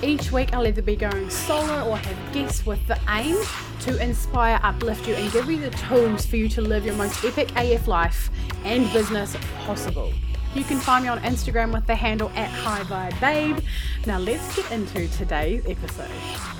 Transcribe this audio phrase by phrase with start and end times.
[0.00, 3.36] Each week, I'll either be going solo or have guests with the aim
[3.80, 7.24] to inspire, uplift you, and give you the tools for you to live your most
[7.24, 8.30] epic AF life
[8.64, 10.12] and business possible.
[10.54, 13.58] You can find me on Instagram with the handle at High Vibe Babe.
[14.06, 16.57] Now, let's get into today's episode.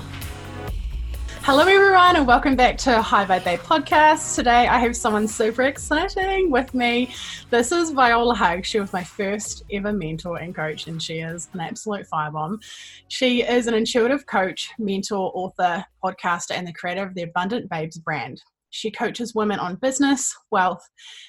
[1.41, 4.35] Hello, everyone, and welcome back to High Vibe Babe podcast.
[4.35, 7.11] Today, I have someone super exciting with me.
[7.49, 8.65] This is Viola Hug.
[8.65, 12.61] She was my first ever mentor and coach, and she is an absolute firebomb.
[13.07, 17.97] She is an intuitive coach, mentor, author, podcaster, and the creator of the Abundant Babes
[17.97, 18.43] brand.
[18.69, 20.87] She coaches women on business, wealth,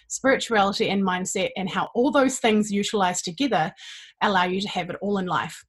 [0.09, 3.73] spirituality, and mindset, and how all those things utilized together
[4.21, 5.65] allow you to have it all in life.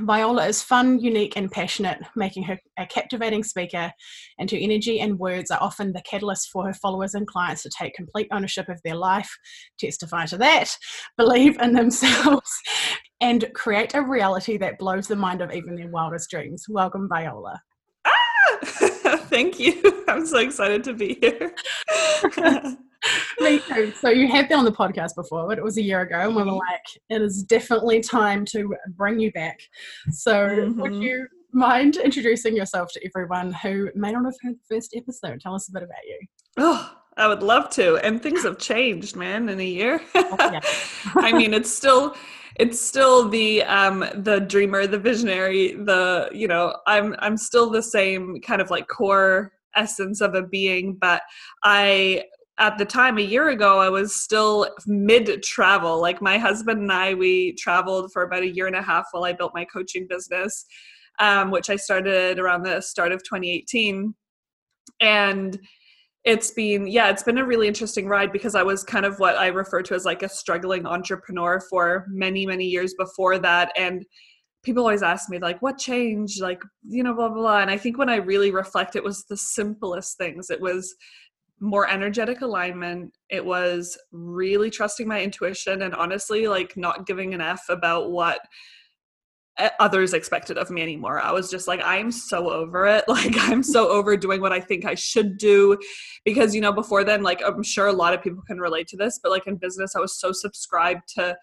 [0.00, 3.92] Viola is fun, unique, and passionate, making her a captivating speaker,
[4.38, 7.70] and her energy and words are often the catalyst for her followers and clients to
[7.70, 9.30] take complete ownership of their life,
[9.78, 10.76] testify to that,
[11.16, 12.50] believe in themselves,
[13.20, 16.64] and create a reality that blows the mind of even their wildest dreams.
[16.68, 17.62] Welcome, Viola.
[18.04, 18.58] Ah!
[19.30, 20.04] Thank you.
[20.08, 21.54] I'm so excited to be here.
[23.40, 23.92] Me too.
[23.92, 26.34] So you have been on the podcast before, but it was a year ago, and
[26.34, 26.56] we were mm-hmm.
[26.56, 29.60] like, it is definitely time to bring you back.
[30.10, 30.80] So mm-hmm.
[30.80, 35.40] would you mind introducing yourself to everyone who may not have heard the first episode?
[35.40, 36.18] Tell us a bit about you.
[36.56, 37.96] Oh, I would love to.
[37.96, 40.00] And things have changed, man, in a year.
[40.14, 40.60] Oh,
[41.16, 42.16] I mean, it's still
[42.56, 47.82] it's still the um the dreamer, the visionary, the you know, I'm I'm still the
[47.82, 51.22] same kind of like core essence of a being, but
[51.62, 52.24] I
[52.58, 56.00] at the time a year ago i was still mid travel.
[56.00, 59.24] Like my husband and i we traveled for about a year and a half while
[59.24, 60.64] i built my coaching business
[61.18, 64.14] um, which i started around the start of 2018
[65.00, 65.58] and
[66.24, 69.36] it's been yeah it's been a really interesting ride because i was kind of what
[69.36, 73.70] i refer to as like a struggling entrepreneur for many many years before that.
[73.76, 74.04] And
[74.64, 76.40] people always ask me like what changed?
[76.40, 77.58] Like you know blah blah blah.
[77.60, 80.50] And i think when i really reflect it was the simplest things.
[80.50, 80.94] It was
[81.64, 83.10] more energetic alignment.
[83.30, 88.40] It was really trusting my intuition and honestly, like not giving an F about what
[89.56, 91.22] eh, others expected of me anymore.
[91.22, 93.04] I was just like, I'm so over it.
[93.08, 95.78] Like, I'm so over doing what I think I should do.
[96.24, 98.98] Because, you know, before then, like, I'm sure a lot of people can relate to
[98.98, 101.36] this, but like in business, I was so subscribed to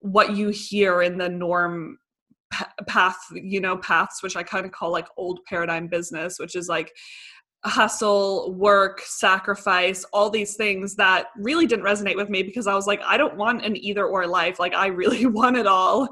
[0.00, 1.98] what you hear in the norm
[2.88, 6.68] path, you know, paths, which I kind of call like old paradigm business, which is
[6.68, 6.92] like,
[7.64, 12.86] hustle, work, sacrifice, all these things that really didn't resonate with me because I was
[12.86, 14.58] like, I don't want an either or life.
[14.58, 16.08] Like, I really want it all.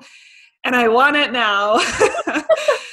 [0.64, 1.80] And I want it now.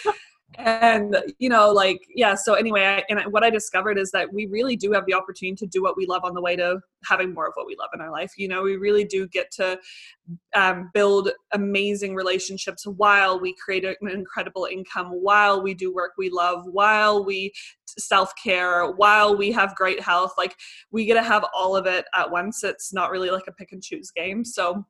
[0.60, 4.46] and you know like yeah so anyway I, and what i discovered is that we
[4.48, 7.34] really do have the opportunity to do what we love on the way to having
[7.34, 8.34] more of what we love in our life.
[8.38, 9.80] You know we really do get to
[10.54, 16.30] um, build amazing relationships while we create an incredible income while we do work we
[16.30, 17.54] love while we
[17.98, 20.34] self-care while we have great health.
[20.38, 20.56] Like
[20.92, 22.64] we get to have all of it at once.
[22.64, 24.44] It's not really like a pick and choose game.
[24.44, 24.86] So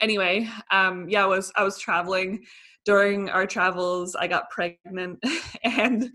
[0.00, 2.44] anyway um yeah i was i was traveling
[2.88, 5.22] during our travels, I got pregnant.
[5.62, 6.08] and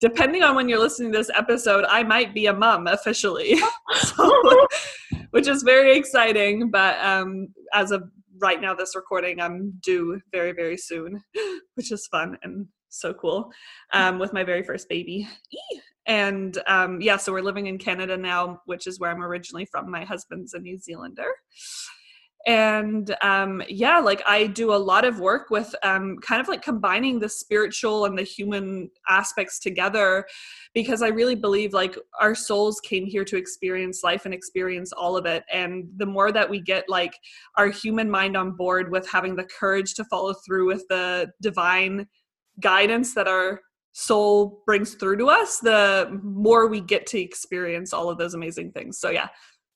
[0.00, 3.56] depending on when you're listening to this episode, I might be a mom officially,
[3.92, 4.66] so,
[5.30, 6.72] which is very exciting.
[6.72, 8.02] But um, as of
[8.40, 11.22] right now, this recording, I'm due very, very soon,
[11.74, 13.52] which is fun and so cool
[13.92, 15.28] um, with my very first baby.
[16.06, 19.88] And um, yeah, so we're living in Canada now, which is where I'm originally from.
[19.88, 21.30] My husband's a New Zealander
[22.48, 26.62] and um, yeah like i do a lot of work with um, kind of like
[26.62, 30.26] combining the spiritual and the human aspects together
[30.74, 35.16] because i really believe like our souls came here to experience life and experience all
[35.16, 35.44] of it.
[35.52, 37.14] And the more that we get like
[37.56, 42.06] our human mind on board with having the courage to follow through with the divine
[42.60, 43.60] guidance that our
[43.92, 48.72] soul brings through to us the more we get to experience all of those amazing
[48.72, 48.98] things.
[48.98, 49.28] So yeah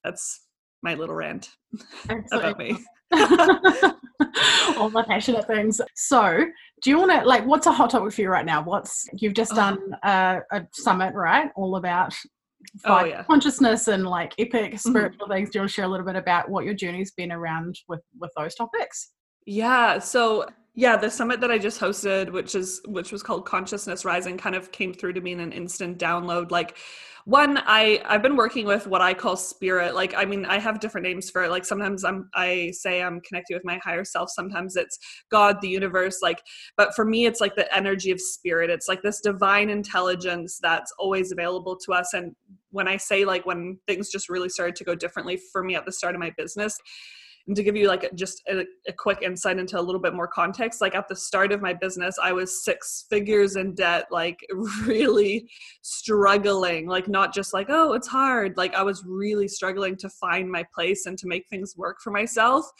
[0.05, 0.41] that's
[0.82, 1.50] my little rant
[2.32, 2.76] about me.
[4.76, 5.81] All my passionate things.
[5.94, 6.44] So,
[6.82, 7.44] do you want to like?
[7.46, 8.62] What's a hot topic for you right now?
[8.62, 11.50] What's you've just done a, a summit, right?
[11.55, 12.14] All about
[12.84, 13.23] oh, yeah.
[13.25, 14.90] consciousness and like epic mm-hmm.
[14.90, 15.32] spiritual mm-hmm.
[15.32, 15.50] things.
[15.50, 18.00] Do you want to share a little bit about what your journey's been around with
[18.19, 19.12] with those topics?
[19.46, 19.99] Yeah.
[19.99, 24.38] So yeah the summit that i just hosted which is which was called consciousness rising
[24.38, 26.79] kind of came through to me in an instant download like
[27.25, 30.81] one i i've been working with what i call spirit like i mean i have
[30.81, 34.29] different names for it like sometimes i'm i say i'm connected with my higher self
[34.31, 34.99] sometimes it's
[35.31, 36.43] god the universe like
[36.77, 40.93] but for me it's like the energy of spirit it's like this divine intelligence that's
[40.99, 42.35] always available to us and
[42.71, 45.85] when i say like when things just really started to go differently for me at
[45.85, 46.77] the start of my business
[47.47, 50.29] and to give you like just a, a, quick insight into a little bit more
[50.29, 54.39] context like at the start of my business i was six figures in debt like
[54.85, 55.49] really
[55.83, 58.56] struggling like not just like oh it's hard.
[58.56, 62.11] Like i was really struggling to find my place and to make things work for
[62.11, 62.71] myself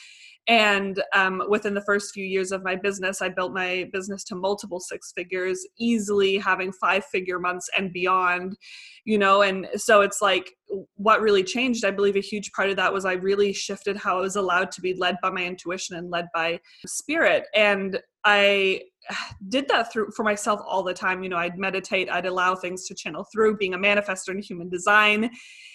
[0.49, 4.35] and um, within the first few years of my business, I built my business to
[4.35, 8.57] multiple six figures, easily having five figure months and beyond,
[9.05, 9.43] you know.
[9.43, 10.53] And so it's like
[10.95, 14.19] what really changed, I believe a huge part of that was I really shifted how
[14.19, 17.45] I was allowed to be led by my intuition and led by spirit.
[17.55, 18.83] And I
[19.49, 21.23] did that through for myself all the time.
[21.23, 24.69] You know, I'd meditate, I'd allow things to channel through being a manifestor in human
[24.69, 25.31] design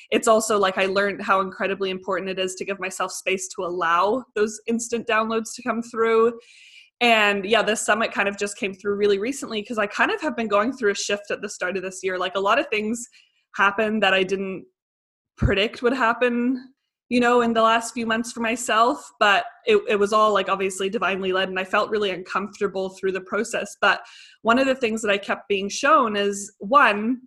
[0.10, 3.66] it's also like I learned how incredibly important it is to give myself space to
[3.66, 6.40] allow those instant downloads to come through.
[7.02, 10.22] And yeah, this summit kind of just came through really recently because I kind of
[10.22, 12.18] have been going through a shift at the start of this year.
[12.18, 13.08] Like a lot of things
[13.56, 14.66] happened that I didn't
[15.38, 16.74] predict would happen
[17.10, 20.50] you know in the last few months for myself but it, it was all like
[20.50, 23.78] obviously divinely led and i felt really uncomfortable through the process.
[23.82, 24.02] But
[24.42, 27.22] one of the things that i kept being shown is one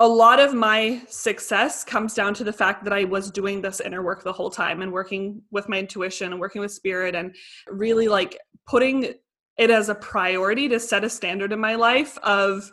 [0.00, 3.80] a lot of my success comes down to the fact that I was doing this
[3.80, 7.34] inner work the whole time and working with my intuition and working with spirit and
[7.68, 8.36] really like
[8.66, 9.14] putting
[9.56, 12.70] it as a priority to set a standard in my life of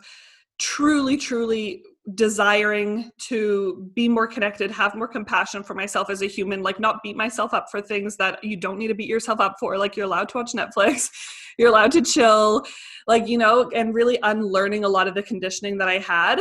[0.58, 1.84] truly, truly
[2.14, 7.02] desiring to be more connected, have more compassion for myself as a human, like not
[7.02, 9.78] beat myself up for things that you don't need to beat yourself up for.
[9.78, 11.10] Like you're allowed to watch Netflix,
[11.58, 12.64] you're allowed to chill,
[13.06, 16.40] like, you know, and really unlearning a lot of the conditioning that I had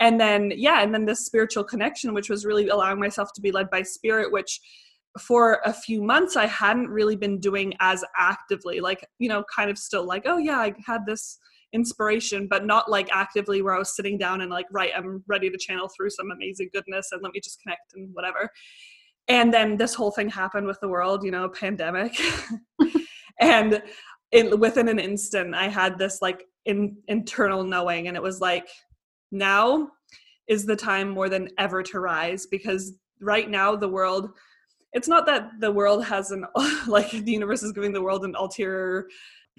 [0.00, 3.52] and then yeah and then this spiritual connection which was really allowing myself to be
[3.52, 4.60] led by spirit which
[5.20, 9.70] for a few months i hadn't really been doing as actively like you know kind
[9.70, 11.38] of still like oh yeah i had this
[11.72, 15.50] inspiration but not like actively where i was sitting down and like right i'm ready
[15.50, 18.48] to channel through some amazing goodness and let me just connect and whatever.
[19.26, 22.18] And then this whole thing happened with the world you know pandemic.
[23.40, 23.82] And
[24.30, 28.68] in, within an instant i had this like in, internal knowing and it was like
[29.32, 29.88] now
[30.46, 34.30] is the time more than ever to rise because right now the world
[34.94, 36.46] it's not that the world has an
[36.86, 39.08] like the universe is giving the world an ulterior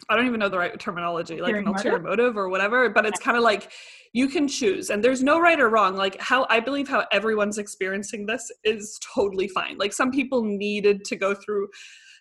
[0.09, 3.19] I don't even know the right terminology, like an ulterior motive or whatever, but it's
[3.19, 3.71] kind of like
[4.11, 5.95] you can choose and there's no right or wrong.
[5.95, 9.77] Like how I believe how everyone's experiencing this is totally fine.
[9.77, 11.69] Like some people needed to go through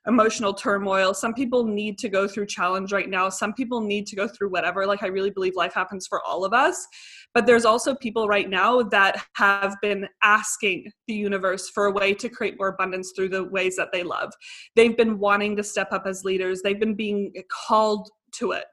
[0.06, 1.14] emotional turmoil.
[1.14, 3.28] Some people need to go through challenge right now.
[3.28, 4.86] Some people need to go through whatever.
[4.86, 6.86] Like, I really believe life happens for all of us.
[7.32, 12.14] But there's also people right now that have been asking the universe for a way
[12.14, 14.32] to create more abundance through the ways that they love.
[14.76, 17.32] They've been wanting to step up as leaders, they've been being
[17.66, 18.64] called to it.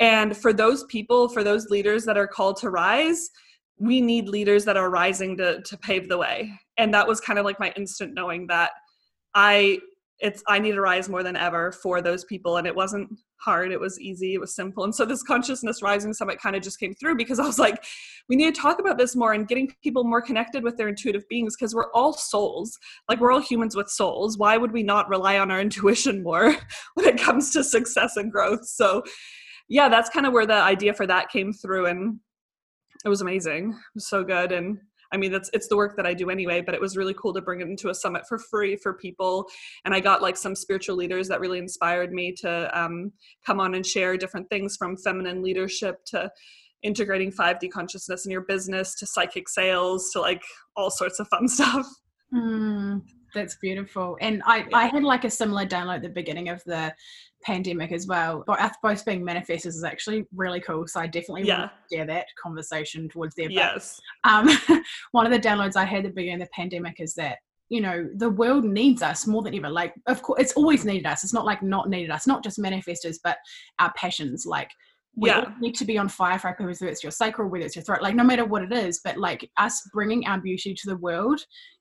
[0.00, 3.30] And for those people, for those leaders that are called to rise,
[3.78, 6.52] we need leaders that are rising to, to pave the way.
[6.76, 8.70] And that was kind of like my instant knowing that
[9.34, 9.78] I
[10.20, 13.70] it's i need to rise more than ever for those people and it wasn't hard
[13.70, 16.80] it was easy it was simple and so this consciousness rising summit kind of just
[16.80, 17.84] came through because i was like
[18.28, 21.22] we need to talk about this more and getting people more connected with their intuitive
[21.28, 22.76] beings because we're all souls
[23.08, 26.56] like we're all humans with souls why would we not rely on our intuition more
[26.94, 28.66] when it comes to success and growth?
[28.66, 29.02] So
[29.68, 32.18] yeah that's kind of where the idea for that came through and
[33.04, 34.78] it was amazing it was so good and
[35.12, 37.32] I mean, that's it's the work that I do anyway, but it was really cool
[37.34, 39.46] to bring it into a summit for free for people.
[39.84, 43.12] And I got like some spiritual leaders that really inspired me to um,
[43.44, 46.30] come on and share different things from feminine leadership to
[46.82, 50.42] integrating 5D consciousness in your business to psychic sales to like
[50.76, 51.86] all sorts of fun stuff.
[52.32, 53.02] Mm,
[53.34, 54.16] that's beautiful.
[54.20, 56.94] And I, I had like a similar download at the beginning of the
[57.42, 58.44] pandemic as well.
[58.46, 60.86] But both being manifestors is actually really cool.
[60.86, 61.58] So I definitely yeah.
[61.60, 63.34] want to share that conversation towards.
[63.36, 64.00] But, yes.
[64.24, 64.48] Um,
[65.12, 67.80] one of the downloads I had at the beginning of the pandemic is that you
[67.80, 71.22] know the world needs us more than ever like of course it's always needed us
[71.22, 73.36] it's not like not needed us not just manifestors but
[73.78, 74.70] our passions like
[75.16, 75.52] we yeah.
[75.60, 77.82] need to be on fire for our purpose whether it's your sacral whether it's your
[77.82, 80.96] throat like no matter what it is but like us bringing our beauty to the
[80.96, 81.40] world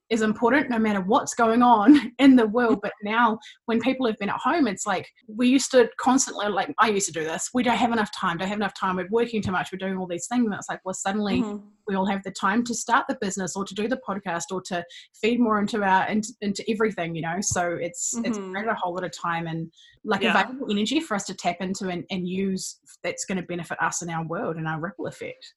[0.09, 2.79] is important no matter what's going on in the world.
[2.81, 6.73] But now, when people have been at home, it's like we used to constantly, like
[6.77, 7.49] I used to do this.
[7.53, 8.37] We don't have enough time.
[8.37, 8.95] Don't have enough time.
[8.95, 9.69] We're working too much.
[9.71, 11.65] We're doing all these things, and it's like, well, suddenly mm-hmm.
[11.87, 14.61] we all have the time to start the business or to do the podcast or
[14.63, 14.83] to
[15.21, 17.37] feed more into our into, into everything, you know.
[17.41, 18.25] So it's mm-hmm.
[18.25, 19.71] it's created a whole lot of time and
[20.03, 20.39] like yeah.
[20.39, 24.01] available energy for us to tap into and, and use that's going to benefit us
[24.01, 25.53] in our world and our ripple effect.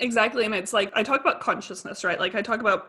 [0.00, 0.44] Exactly.
[0.44, 2.18] And it's like I talk about consciousness, right?
[2.18, 2.86] Like I talk about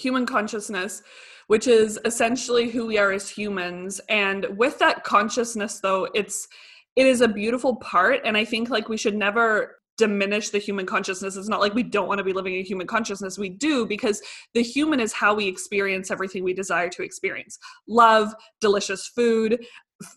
[0.00, 1.02] human consciousness,
[1.46, 4.00] which is essentially who we are as humans.
[4.08, 6.48] And with that consciousness though, it's
[6.96, 8.20] it is a beautiful part.
[8.24, 11.36] And I think like we should never diminish the human consciousness.
[11.36, 13.38] It's not like we don't want to be living a human consciousness.
[13.38, 14.22] We do because
[14.54, 19.64] the human is how we experience everything we desire to experience love, delicious food,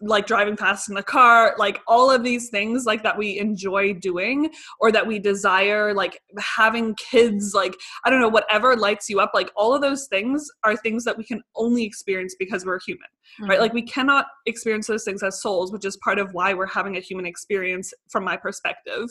[0.02, 3.94] like driving fast in the car like all of these things like that we enjoy
[3.94, 4.50] doing
[4.80, 7.76] or that we desire like having kids like
[8.06, 11.18] i don't know whatever lights you up like all of those things are things that
[11.18, 13.08] we can only experience because we're human
[13.42, 13.50] mm-hmm.
[13.50, 16.66] right like we cannot experience those things as souls which is part of why we're
[16.66, 19.10] having a human experience from my perspective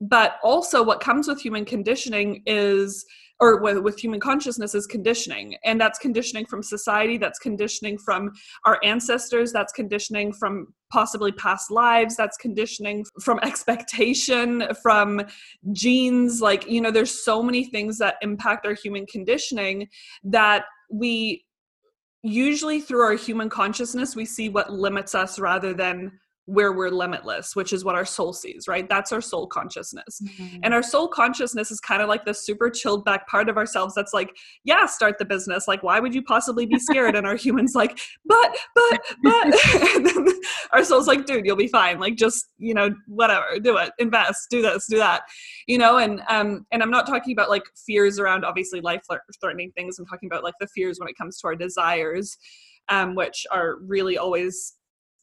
[0.00, 3.06] but also what comes with human conditioning is
[3.40, 8.30] or with, with human consciousness is conditioning and that's conditioning from society that's conditioning from
[8.64, 15.20] our ancestors that's conditioning from possibly past lives that's conditioning from expectation from
[15.72, 19.88] genes like you know there's so many things that impact our human conditioning
[20.22, 21.44] that we
[22.22, 26.10] usually through our human consciousness we see what limits us rather than
[26.46, 28.86] where we're limitless, which is what our soul sees, right?
[28.88, 30.20] That's our soul consciousness.
[30.22, 30.58] Mm-hmm.
[30.62, 33.94] And our soul consciousness is kind of like the super chilled back part of ourselves
[33.94, 35.66] that's like, yeah, start the business.
[35.66, 37.14] Like, why would you possibly be scared?
[37.16, 39.54] and our humans like, but, but, but.
[40.72, 41.98] our soul's like, dude, you'll be fine.
[41.98, 45.22] Like, just, you know, whatever, do it, invest, do this, do that,
[45.66, 45.96] you know?
[45.98, 49.02] And, um, and I'm not talking about like fears around obviously life
[49.40, 49.98] threatening things.
[49.98, 52.36] I'm talking about like the fears when it comes to our desires.
[52.90, 54.74] Um, which are really always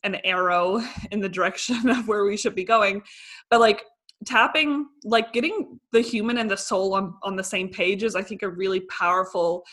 [0.04, 0.82] an arrow
[1.12, 3.02] in the direction of where we should be going.
[3.50, 3.84] But like
[4.26, 8.22] tapping like getting the human and the soul on on the same page is i
[8.22, 9.64] think a really powerful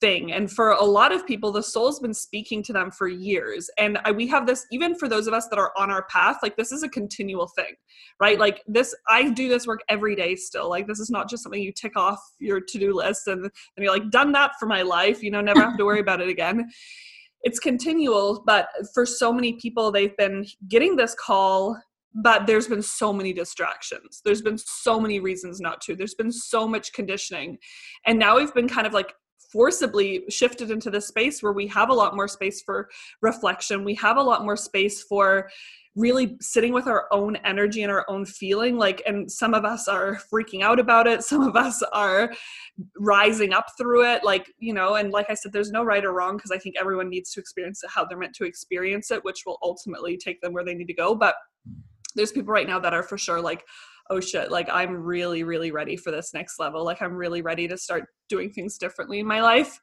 [0.00, 0.32] thing.
[0.32, 3.70] And for a lot of people the soul's been speaking to them for years.
[3.78, 6.38] And I, we have this even for those of us that are on our path
[6.42, 7.74] like this is a continual thing
[8.20, 8.38] right?
[8.38, 10.68] Like this i do this work every day still.
[10.68, 13.92] Like this is not just something you tick off your to-do list and, and you're
[13.92, 16.68] like done that for my life you know never have to worry about it again
[17.42, 21.76] it's continual but for so many people they've been getting this call
[22.16, 24.22] but there's been so many distractions.
[24.24, 25.94] There's been so many reasons not to.
[25.94, 27.58] There's been so much conditioning.
[28.06, 29.12] And now we've been kind of like
[29.52, 32.88] forcibly shifted into this space where we have a lot more space for
[33.22, 33.84] reflection.
[33.84, 35.50] We have a lot more space for
[35.94, 39.88] really sitting with our own energy and our own feeling like and some of us
[39.88, 41.22] are freaking out about it.
[41.24, 42.32] Some of us are
[42.98, 46.12] rising up through it like you know and like i said there's no right or
[46.12, 49.24] wrong because i think everyone needs to experience it how they're meant to experience it
[49.24, 51.14] which will ultimately take them where they need to go.
[51.14, 51.36] But
[52.14, 53.64] there's people right now that are for sure like
[54.10, 56.84] oh shit like i'm really really ready for this next level.
[56.84, 59.80] Like i'm really ready to start doing things differently in my life.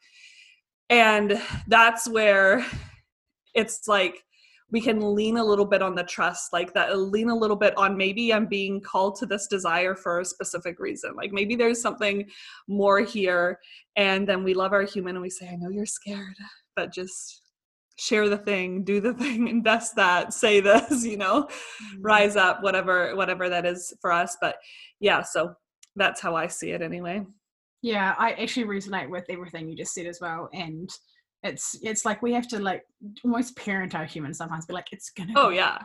[0.89, 2.65] And that's where
[3.55, 4.23] it's like
[4.71, 7.55] we can lean a little bit on the trust like that uh, lean a little
[7.55, 11.15] bit on maybe i'm being called to this desire for a specific reason.
[11.15, 12.27] Like maybe there's something
[12.67, 13.59] more here
[13.95, 16.35] and then we love our human and we say i know you're scared
[16.75, 17.42] but just
[17.97, 22.01] share the thing do the thing invest that say this you know mm-hmm.
[22.01, 24.57] rise up whatever whatever that is for us but
[24.99, 25.53] yeah so
[25.95, 27.23] that's how i see it anyway
[27.81, 30.89] yeah i actually resonate with everything you just said as well and
[31.43, 32.83] it's it's like we have to like
[33.23, 35.77] almost parent our humans sometimes be like it's gonna oh yeah.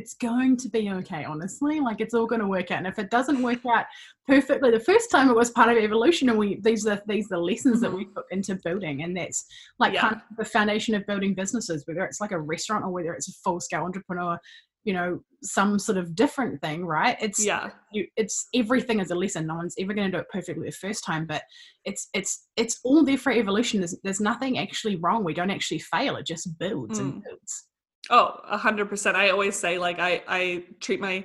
[0.00, 2.98] It's going to be okay honestly like it's all going to work out and if
[2.98, 3.84] it doesn't work out
[4.26, 7.36] perfectly the first time it was part of evolution and we these are these are
[7.36, 7.84] the lessons mm-hmm.
[7.84, 8.14] that we mm-hmm.
[8.14, 9.44] put into building and that's
[9.78, 10.00] like yeah.
[10.00, 13.28] kind of the foundation of building businesses whether it's like a restaurant or whether it's
[13.28, 14.38] a full scale entrepreneur
[14.84, 19.14] you know some sort of different thing right it's yeah you, it's everything is a
[19.14, 21.42] lesson no one's ever going to do it perfectly the first time but
[21.84, 25.78] it's it's it's all there for evolution there's, there's nothing actually wrong we don't actually
[25.78, 27.02] fail it just builds mm.
[27.02, 27.66] and builds
[28.08, 29.16] oh a hundred percent.
[29.16, 31.24] I always say like i i treat my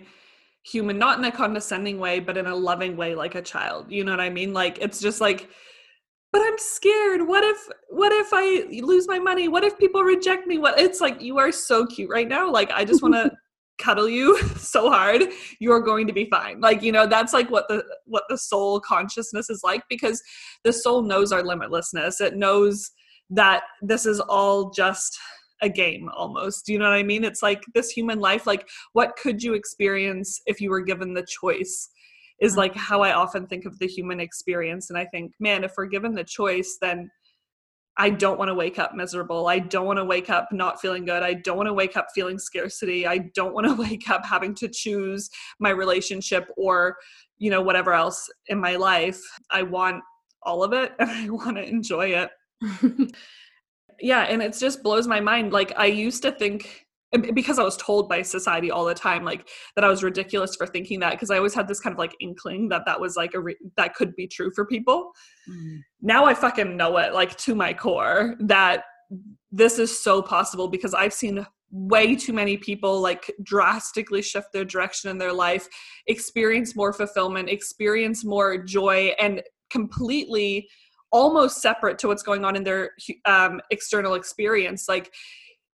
[0.63, 4.03] human not in a condescending way but in a loving way like a child you
[4.03, 4.53] know what i mean?
[4.53, 5.49] Like it's just like
[6.31, 7.25] but i'm scared.
[7.25, 9.47] What if what if i lose my money?
[9.47, 10.57] What if people reject me?
[10.57, 12.51] What it's like you are so cute right now.
[12.51, 13.31] Like i just want to
[13.77, 15.23] cuddle you so hard.
[15.59, 16.59] You're going to be fine.
[16.59, 20.21] Like you know that's like what the what the soul consciousness is like because
[20.63, 22.21] the soul knows our limitlessness.
[22.21, 22.91] It knows
[23.29, 25.17] that this is all just
[25.61, 28.67] a game almost Do you know what i mean it's like this human life like
[28.93, 31.89] what could you experience if you were given the choice
[32.41, 32.57] is mm.
[32.57, 35.85] like how i often think of the human experience and i think man if we're
[35.85, 37.09] given the choice then
[37.97, 39.47] I don't want to wake up miserable.
[39.47, 41.23] I don't want to wake up not feeling good.
[41.23, 43.07] I don't want to wake up feeling scarcity.
[43.07, 46.97] I don't want to wake up having to choose my relationship or,
[47.37, 49.21] you know, whatever else in my life.
[49.49, 50.03] I want
[50.43, 52.29] all of it and I want to enjoy it.
[53.99, 55.53] yeah, and it just blows my mind.
[55.53, 56.85] Like I used to think
[57.33, 60.67] because I was told by society all the time, like that I was ridiculous for
[60.67, 63.33] thinking that, because I always had this kind of like inkling that that was like
[63.33, 65.11] a re- that could be true for people.
[65.49, 65.79] Mm.
[66.01, 68.83] Now I fucking know it, like to my core, that
[69.51, 74.65] this is so possible because I've seen way too many people like drastically shift their
[74.65, 75.67] direction in their life,
[76.07, 80.67] experience more fulfillment, experience more joy, and completely
[81.15, 82.91] almost separate to what's going on in their
[83.23, 84.89] um, external experience.
[84.89, 85.13] Like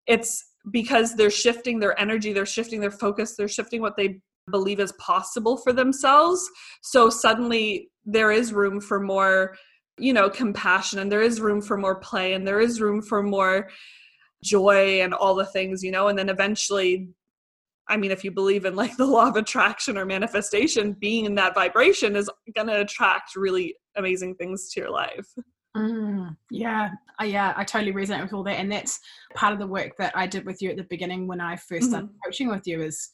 [0.05, 4.21] it's because they're shifting their energy, they're shifting their focus, they're shifting what they
[4.51, 6.47] believe is possible for themselves.
[6.83, 9.57] So suddenly there is room for more,
[9.97, 13.23] you know, compassion and there is room for more play and there is room for
[13.23, 13.67] more
[14.43, 17.09] joy and all the things, you know, and then eventually
[17.89, 21.35] I mean, if you believe in like the law of attraction or manifestation, being in
[21.35, 25.27] that vibration is going to attract really amazing things to your life.
[25.75, 26.89] Mm, yeah,
[27.21, 28.99] uh, yeah, I totally resonate with all that, and that's
[29.35, 31.69] part of the work that I did with you at the beginning when I 1st
[31.69, 31.85] mm-hmm.
[31.85, 32.81] started coaching with you.
[32.81, 33.11] Is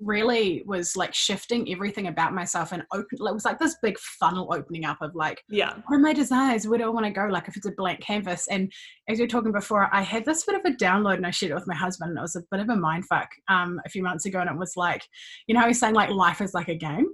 [0.00, 4.52] really was like shifting everything about myself and open it was like this big funnel
[4.52, 7.26] opening up of like yeah what are my desires where do i want to go
[7.26, 8.72] like if it's a blank canvas and
[9.08, 11.52] as you were talking before i had this bit of a download and i shared
[11.52, 13.90] it with my husband and it was a bit of a mind fuck um, a
[13.90, 15.02] few months ago and it was like
[15.46, 17.06] you know he's saying like life is like a game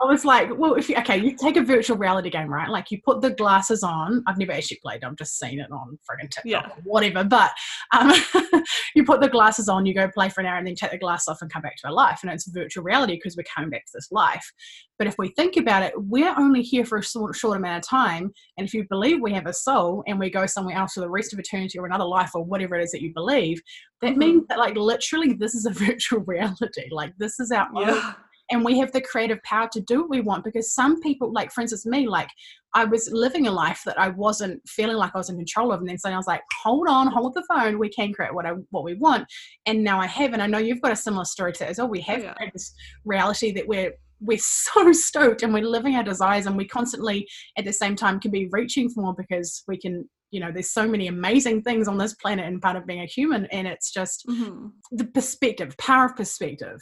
[0.00, 2.68] I was like, well, if you, okay, you take a virtual reality game, right?
[2.68, 4.22] Like you put the glasses on.
[4.26, 5.04] I've never actually played.
[5.04, 6.66] I've just seen it on friggin' TikTok yeah.
[6.68, 7.24] or whatever.
[7.24, 7.52] But
[7.92, 8.12] um,
[8.94, 10.98] you put the glasses on, you go play for an hour, and then take the
[10.98, 12.20] glass off and come back to our life.
[12.22, 14.52] And it's virtual reality because we're coming back to this life.
[14.98, 17.88] But if we think about it, we're only here for a short, short amount of
[17.88, 18.32] time.
[18.56, 21.10] And if you believe we have a soul and we go somewhere else for the
[21.10, 23.60] rest of eternity or another life or whatever it is that you believe,
[24.00, 24.18] that mm-hmm.
[24.18, 26.88] means that like literally this is a virtual reality.
[26.90, 27.90] Like this is our yeah.
[27.90, 28.14] own
[28.50, 31.52] and we have the creative power to do what we want because some people like
[31.52, 32.28] for instance me like
[32.74, 35.80] i was living a life that i wasn't feeling like i was in control of
[35.80, 38.46] and then suddenly i was like hold on hold the phone we can create what
[38.46, 39.26] i what we want
[39.66, 41.88] and now i have and i know you've got a similar story to as well
[41.88, 42.50] we have oh, yeah.
[42.52, 42.72] this
[43.04, 47.26] reality that we're we're so stoked and we're living our desires and we constantly
[47.58, 50.70] at the same time can be reaching for more because we can you know there's
[50.70, 53.92] so many amazing things on this planet and part of being a human and it's
[53.92, 54.68] just mm-hmm.
[54.90, 56.80] the perspective power of perspective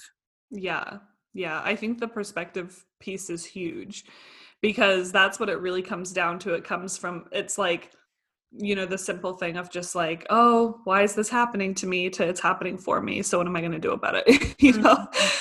[0.51, 0.99] yeah
[1.35, 4.05] yeah, I think the perspective piece is huge
[4.63, 6.55] because that's what it really comes down to.
[6.55, 7.91] It comes from, it's like,
[8.53, 12.09] you know, the simple thing of just like, oh, why is this happening to me?
[12.11, 13.21] To it's happening for me.
[13.23, 14.55] So what am I going to do about it?
[14.63, 14.95] you know?
[14.95, 15.39] Mm-hmm.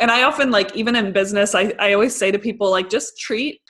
[0.00, 3.18] And I often like, even in business, I, I always say to people, like, just
[3.20, 3.60] treat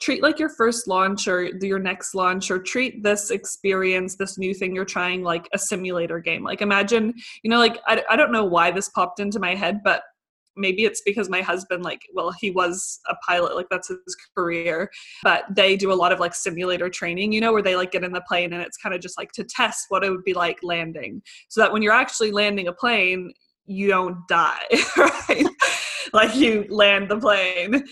[0.00, 4.54] treat like your first launch or your next launch or treat this experience this new
[4.54, 7.12] thing you're trying like a simulator game like imagine
[7.42, 10.02] you know like I, I don't know why this popped into my head but
[10.60, 14.90] maybe it's because my husband like well he was a pilot like that's his career
[15.22, 18.04] but they do a lot of like simulator training you know where they like get
[18.04, 20.34] in the plane and it's kind of just like to test what it would be
[20.34, 23.32] like landing so that when you're actually landing a plane
[23.66, 25.46] you don't die right?
[26.12, 27.84] Like you land the plane.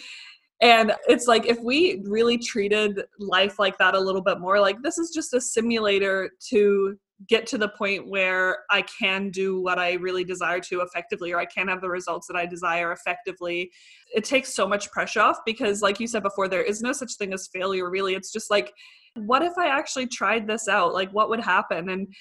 [0.60, 4.82] And it's like if we really treated life like that a little bit more like
[4.82, 9.78] this is just a simulator to get to the point where I can do what
[9.78, 13.72] I really desire to effectively, or I can have the results that I desire effectively.
[14.14, 17.16] It takes so much pressure off because, like you said before, there is no such
[17.16, 18.14] thing as failure, really.
[18.14, 18.72] It's just like,
[19.14, 20.94] what if I actually tried this out?
[20.94, 21.88] Like, what would happen?
[21.88, 22.14] And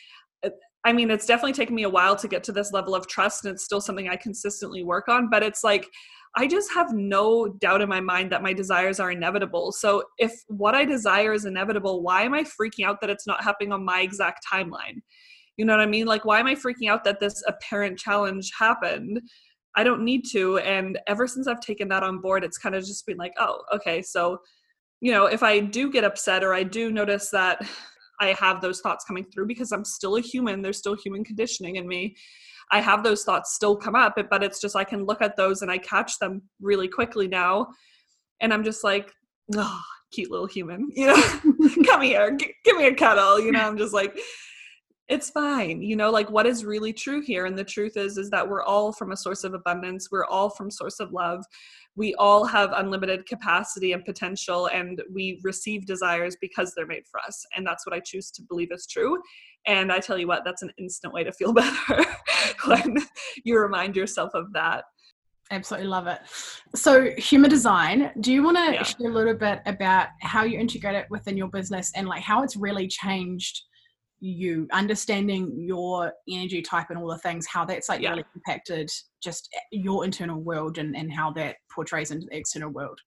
[0.44, 0.50] uh,
[0.84, 3.46] I mean, it's definitely taken me a while to get to this level of trust,
[3.46, 5.88] and it's still something I consistently work on, but it's like,
[6.36, 9.72] I just have no doubt in my mind that my desires are inevitable.
[9.72, 13.44] So if what I desire is inevitable, why am I freaking out that it's not
[13.44, 15.02] happening on my exact timeline?
[15.58, 16.06] You know what I mean?
[16.06, 19.22] Like, why am I freaking out that this apparent challenge happened?
[19.76, 20.60] I don't need to.
[20.60, 23.62] And ever since I've taken that on board, it's kind of just been like, oh,
[23.74, 24.02] okay.
[24.02, 24.40] So,
[25.02, 27.68] you know, if I do get upset or I do notice that
[28.20, 31.76] I have those thoughts coming through because I'm still a human, there's still human conditioning
[31.76, 32.16] in me
[32.72, 35.62] I have those thoughts still come up, but it's just I can look at those
[35.62, 37.68] and I catch them really quickly now.
[38.42, 39.12] And I'm just like,
[39.56, 41.40] oh, cute little human, you know,
[41.86, 43.40] come here, g- give me a cuddle.
[43.40, 44.18] You know, I'm just like,
[45.10, 48.30] it's fine you know like what is really true here and the truth is is
[48.30, 51.44] that we're all from a source of abundance we're all from source of love
[51.96, 57.20] we all have unlimited capacity and potential and we receive desires because they're made for
[57.22, 59.18] us and that's what i choose to believe is true
[59.68, 62.06] and I tell you what, that's an instant way to feel better
[62.66, 62.98] when
[63.44, 64.86] you remind yourself of that.
[65.52, 66.20] Absolutely love it.
[66.76, 68.84] So, human design, do you want to yeah.
[68.84, 72.44] share a little bit about how you integrate it within your business and like how
[72.44, 73.62] it's really changed
[74.20, 78.12] you understanding your energy type and all the things how that's like Yeah.
[78.12, 78.90] really impacted
[79.22, 83.00] just eh, your internal world and, and how that portrays into the external world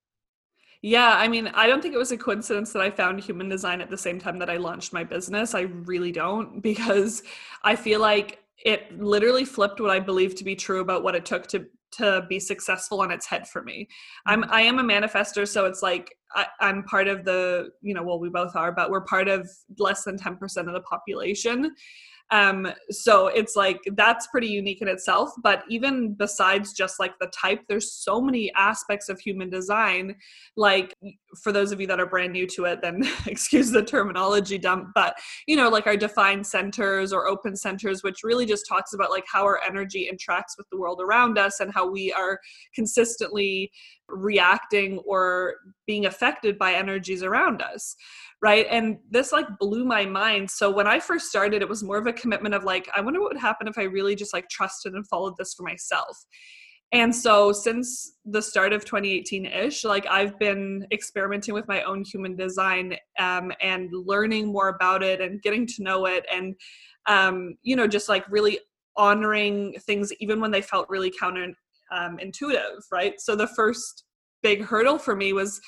[0.83, 3.81] Yeah, I mean, I don't think it was a coincidence that I found human design
[3.83, 5.55] at the same time that I launched my business.
[5.55, 7.23] I really don't, because
[7.62, 11.25] I feel like it literally flipped what I believed to be true about what it
[11.25, 13.88] took to to be successful on its head for me.
[14.26, 18.03] I'm I am a manifester, so it's like I, I'm part of the, you know,
[18.03, 21.74] well, we both are, but we're part of less than 10% of the population.
[22.33, 25.31] Um, so it's like that's pretty unique in itself.
[25.42, 30.14] But even besides just like the type, there's so many aspects of human design.
[30.57, 30.94] Like
[31.42, 34.88] for those of you that are brand new to it, then excuse the terminology dump,
[34.94, 35.14] but
[35.46, 39.24] you know, like our defined centers or open centers, which really just talks about like
[39.30, 42.38] how our energy interacts with the world around us and how we are
[42.74, 43.70] consistently
[44.08, 45.54] reacting or
[45.86, 47.96] being affected by energies around us
[48.42, 48.66] right?
[48.70, 50.50] And this like blew my mind.
[50.50, 53.20] So when i first started it was more of a commitment of like i wonder
[53.20, 56.16] what would happen if i really just like trusted and followed this for myself
[56.92, 62.37] and so since the start of 2018-ish like i've been experimenting with my own human
[62.37, 66.55] design um, and learning more about it and getting to know it and
[67.07, 68.59] um, you know just like really
[68.96, 71.53] honoring things even when they felt really counter
[71.92, 72.18] um,
[72.92, 73.20] right?
[73.20, 74.05] So the first
[74.42, 75.61] big hurdle for me was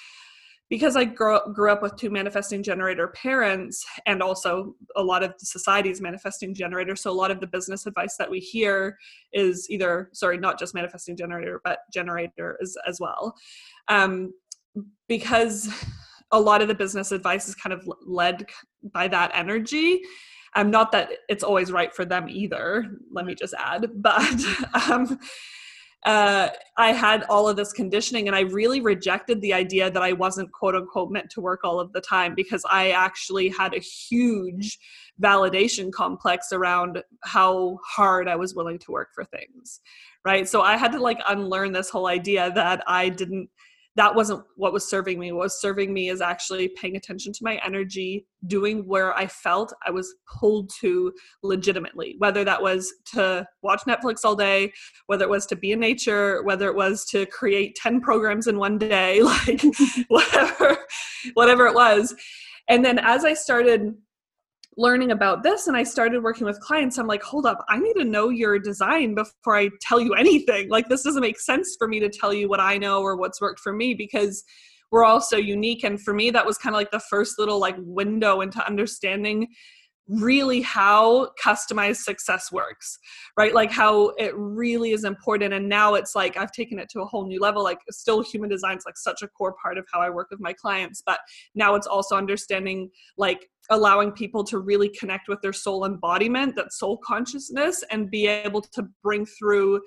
[0.72, 5.34] because I grew, grew up with two manifesting generator parents and also a lot of
[5.38, 6.96] the society's manifesting generator.
[6.96, 8.96] So a lot of the business advice that we hear
[9.34, 13.34] is either, sorry, not just manifesting generator, but generator as, as well.
[13.88, 14.32] Um,
[15.08, 15.68] because
[16.30, 18.46] a lot of the business advice is kind of led
[18.94, 20.00] by that energy.
[20.56, 24.42] Um, not that it's always right for them either, let me just add, but
[24.88, 25.18] um,
[26.04, 30.12] uh, I had all of this conditioning and I really rejected the idea that I
[30.12, 33.78] wasn't quote unquote meant to work all of the time because I actually had a
[33.78, 34.78] huge
[35.22, 39.80] validation complex around how hard I was willing to work for things.
[40.24, 40.48] Right.
[40.48, 43.48] So I had to like unlearn this whole idea that I didn't
[43.96, 45.32] that wasn't what was serving me.
[45.32, 49.74] What was serving me is actually paying attention to my energy, doing where I felt
[49.86, 54.72] I was pulled to legitimately, whether that was to watch Netflix all day,
[55.06, 58.58] whether it was to be in nature, whether it was to create 10 programs in
[58.58, 59.62] one day, like
[60.08, 60.78] whatever,
[61.34, 62.14] whatever it was.
[62.68, 63.94] And then as I started
[64.76, 67.94] learning about this and I started working with clients, I'm like, hold up, I need
[67.94, 70.68] to know your design before I tell you anything.
[70.68, 73.40] Like, this doesn't make sense for me to tell you what I know or what's
[73.40, 74.44] worked for me because
[74.90, 75.84] we're all so unique.
[75.84, 79.48] And for me, that was kind of like the first little like window into understanding
[80.08, 82.98] really how customized success works
[83.36, 83.54] right?
[83.54, 87.06] Like how it really is important and now it's like i've taken it to a
[87.06, 87.62] whole new level.
[87.62, 90.40] Like still human design is like such a core part of how i work with
[90.40, 91.20] my clients but
[91.54, 96.72] now it's also understanding like allowing people to really connect with their soul embodiment that
[96.72, 99.80] soul consciousness and be able to bring through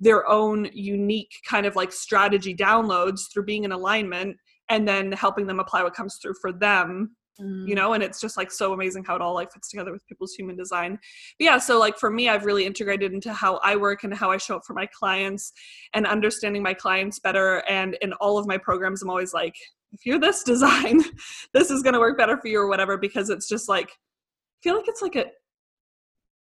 [0.00, 4.36] their own unique kind of like strategy downloads through being in alignment
[4.68, 7.66] and then helping them apply what comes through for them Mm.
[7.66, 10.06] you know and it's just like so amazing how it all like fits together with
[10.06, 10.98] people's human design
[11.38, 14.30] but yeah so like for me i've really integrated into how i work and how
[14.30, 15.50] i show up for my clients
[15.94, 19.54] and understanding my clients better and in all of my programs i'm always like
[19.92, 21.02] if you're this design
[21.54, 24.62] this is going to work better for you or whatever because it's just like I
[24.62, 25.26] feel like it's like a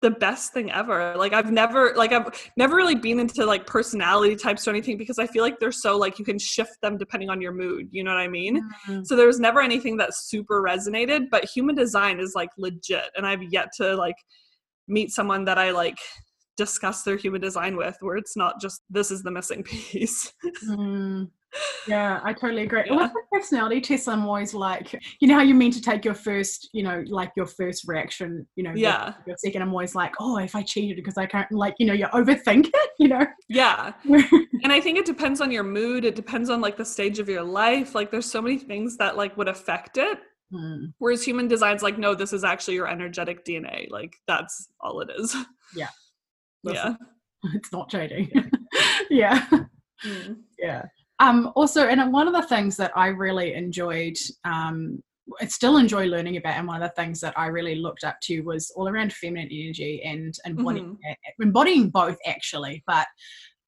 [0.02, 4.36] the best thing ever like i've never like i've never really been into like personality
[4.36, 7.30] types or anything because i feel like they're so like you can shift them depending
[7.32, 9.06] on your mood you know what i mean Mm.
[9.06, 13.26] so there was never anything that super resonated but human design is like legit and
[13.26, 14.16] i've yet to like
[14.88, 15.98] meet someone that i like
[16.58, 20.32] discuss their human design with where it's not just this is the missing piece
[20.68, 21.30] Mm.
[21.88, 22.84] Yeah, I totally agree.
[22.86, 22.96] Yeah.
[22.98, 26.14] With the personality test, I'm always like, you know how you mean to take your
[26.14, 29.62] first, you know, like your first reaction, you know, yeah your second.
[29.62, 32.68] I'm always like, oh, if I cheated because I can't, like, you know, you overthink
[32.74, 33.26] it, you know.
[33.48, 37.20] yeah and i think it depends on your mood it depends on like the stage
[37.20, 40.20] of your life like there's so many things that like would affect it
[40.54, 40.94] Mm.
[41.00, 45.10] whereas human design's like no this is actually your energetic dna like that's all it
[45.18, 45.36] is
[45.76, 45.90] Yeah.
[46.64, 46.96] yeah
[47.54, 48.32] it's not cheating.
[49.10, 49.46] yeah.
[50.06, 50.38] Mm.
[50.58, 50.84] yeah
[51.20, 55.02] um also and one of the things that i really enjoyed um
[55.42, 58.18] I still enjoy learning about and one of the things that i really looked up
[58.24, 60.86] to was all around feminine energy and embodying,
[61.40, 63.08] embodying both actually but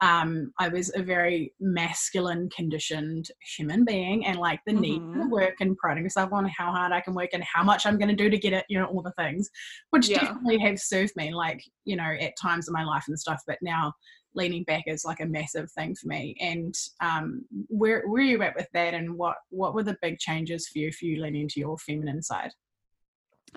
[0.02, 5.30] um, I was a very masculine conditioned human being and like the need to Mhm.
[5.30, 8.08] work and priding myself on how hard I can work and how much I'm going
[8.08, 9.50] to do to get it, you know, all the things,
[9.90, 10.20] which Yeah.
[10.20, 13.42] definitely have served me like, you know, at times in my life and stuff.
[13.46, 13.92] But now
[14.34, 16.36] leaning back is like a massive thing for me.
[16.40, 18.94] And um, where, where are you at with that?
[18.94, 22.22] And what, what were the big changes for you, for you leaning into your feminine
[22.22, 22.52] side?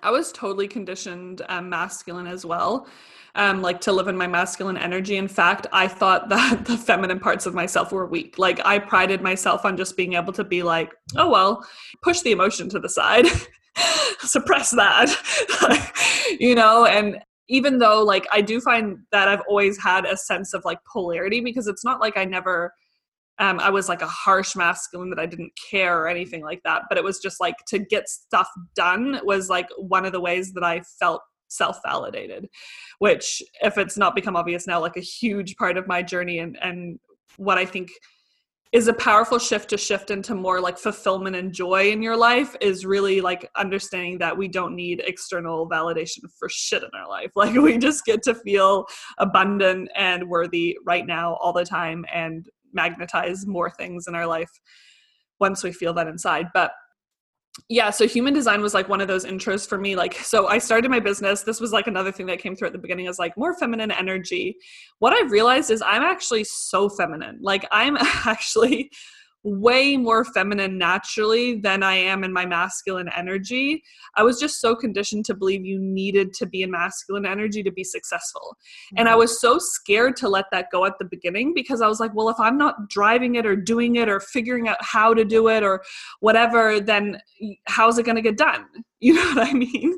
[0.01, 2.87] I was totally conditioned um, masculine as well.
[3.35, 5.17] Um, like to live in my masculine energy.
[5.17, 8.37] In fact, I thought that the feminine parts of myself were weak.
[8.37, 11.65] Like I prided myself on just being able to be like, oh well,
[12.01, 13.25] push the emotion to the side,
[14.19, 15.09] suppress that,
[16.39, 16.85] you know.
[16.85, 20.79] And even though like I do find that I've always had a sense of like
[20.91, 22.73] polarity because it's not like I never
[23.39, 26.83] um, I was like a harsh masculine that I didn't care or anything like that.
[26.87, 30.53] But it was just like to get stuff done was like one of the ways
[30.53, 32.47] that I felt self validated,
[32.99, 36.57] which, if it's not become obvious now, like a huge part of my journey and,
[36.61, 36.99] and
[37.37, 37.89] what I think
[38.73, 42.55] is a powerful shift to shift into more like fulfillment and joy in your life
[42.59, 47.31] is really like understanding that we don't need external validation for shit in our life.
[47.43, 48.85] Like we just get to feel
[49.17, 54.49] abundant and worthy right now all the time and magnetize more things in our life
[55.39, 56.47] once we feel that inside.
[56.53, 56.71] But
[57.69, 59.95] yeah, so human design was like one of those intros for me.
[59.95, 61.43] Like, so I started my business.
[61.43, 63.91] This was like another thing that came through at the beginning is like more feminine
[63.91, 64.57] energy.
[64.99, 67.37] What I've realized is I'm actually so feminine.
[67.41, 68.91] Like, I'm actually
[69.43, 73.83] way more feminine naturally than I am in my masculine energy.
[74.15, 77.71] I was just so conditioned to believe you needed to be in masculine energy to
[77.71, 78.55] be successful.
[78.55, 78.99] Mm-hmm.
[78.99, 79.19] And I mm-hmm.
[79.19, 82.29] was so scared to let that go at the beginning because I was like, well,
[82.29, 85.61] if I'm not driving it or doing it or figuring out how to do it
[85.63, 85.83] or
[86.21, 87.19] whatever, then
[87.67, 88.65] how's it going to get done?
[89.03, 89.97] You know what I mean?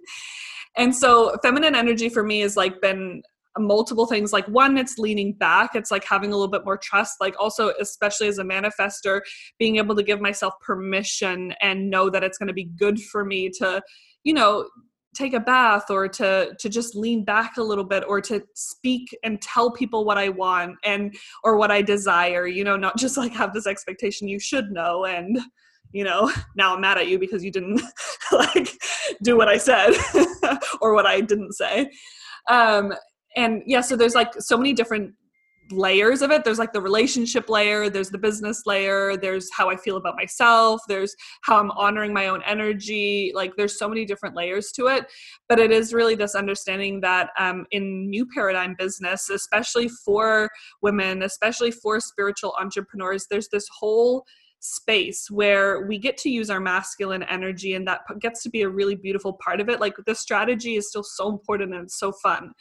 [0.77, 3.21] And so feminine energy for me has like been
[3.57, 4.33] multiple things.
[4.33, 5.75] Like one it's leaning back.
[5.75, 7.15] It's like having a little bit more trust.
[7.19, 9.21] Like also especially as a manifester
[9.59, 13.25] being able to give myself permission and know that it's going to be good for
[13.25, 13.81] me to
[14.23, 14.67] you know
[15.15, 19.17] take a bath or to to just lean back a little bit or to speak
[19.23, 23.15] and tell people what i want and or what i desire you know not just
[23.15, 25.39] like have this expectation you should know and
[25.93, 27.81] you know now i'm mad at you because you didn't
[28.33, 28.69] like
[29.23, 29.91] do what i said
[30.81, 31.89] or what i didn't say.
[32.49, 32.93] Um
[33.35, 35.13] and yeah so there's like so many different
[35.71, 36.43] layers of it.
[36.43, 40.81] There's like the relationship layer there's the business layer there's how i feel about myself
[40.87, 43.31] there's how i'm honoring my own energy.
[43.33, 45.05] Like there's so many different layers to it.
[45.49, 50.49] But it is really this understanding that um, in new paradigm business especially for
[50.81, 54.25] women especially for spiritual entrepreneurs there's this whole
[54.65, 58.69] space where we get to use our masculine energy and that gets to be a
[58.69, 59.79] really beautiful part of it.
[59.79, 62.51] Like the strategy is still so important and so fun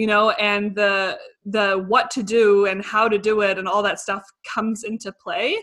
[0.00, 3.82] you know and the the what to do and how to do it and all
[3.82, 5.54] that stuff comes into play